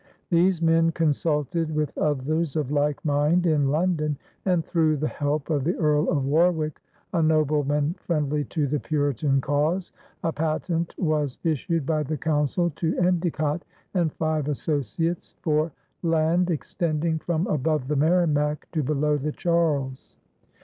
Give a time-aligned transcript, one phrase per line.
[0.31, 5.63] These men consulted with others of like mind in London, and through the help of
[5.63, 6.81] the Earl of Warwick,
[7.13, 9.91] a nobleman friendly to the Puritan cause,
[10.23, 15.71] a patent was issued by the Council to Endecott and five associates, for
[16.01, 20.17] land extending from above the Merrimac to below the Charles.